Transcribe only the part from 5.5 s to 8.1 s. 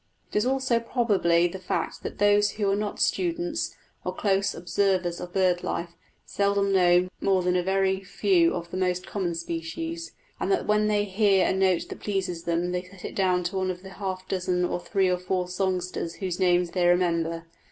life, seldom know more than a very